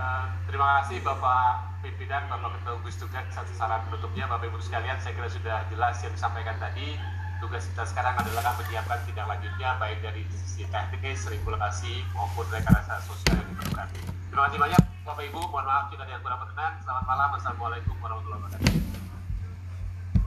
Uh, 0.00 0.26
terima 0.48 0.80
kasih 0.80 1.04
Bapak 1.04 1.76
pimpinan, 1.84 2.24
Bapak 2.32 2.56
Ketua 2.56 2.72
Gugus 2.80 2.96
Tugas 2.96 3.24
satu 3.36 3.52
saran 3.52 3.84
penutupnya, 3.88 4.24
Bapak 4.24 4.48
Ibu 4.48 4.56
sekalian, 4.64 4.96
saya 4.96 5.12
kira 5.12 5.28
sudah 5.28 5.68
jelas 5.68 5.96
yang 6.00 6.12
disampaikan 6.16 6.56
tadi. 6.56 6.96
Tugas 7.40 7.64
kita 7.72 7.88
sekarang 7.88 8.20
adalah 8.20 8.52
menyiapkan 8.60 9.00
tindak 9.08 9.24
lanjutnya, 9.24 9.72
baik 9.80 10.04
dari 10.04 10.28
sisi 10.28 10.68
teknis, 10.68 11.24
regulasi, 11.24 12.04
maupun 12.12 12.44
rekayasa 12.52 13.00
sosial 13.00 13.40
yang 13.40 13.48
diperlukan. 13.56 13.88
Terima 14.28 14.44
kasih 14.44 14.60
banyak, 14.60 14.76
Bapak 15.08 15.24
Ibu. 15.24 15.40
Mohon 15.48 15.64
maaf 15.64 15.88
ada 15.88 16.04
yang 16.04 16.20
kurang 16.20 16.44
berkenan. 16.44 16.76
Selamat 16.84 17.04
malam. 17.08 17.32
Assalamualaikum 17.40 17.96
warahmatullahi 17.96 18.44
wabarakatuh. 18.44 18.76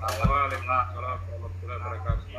Waalaikumsalam 0.02 0.88
warahmatullahi 0.97 1.78
wabarakatuh. 1.78 2.34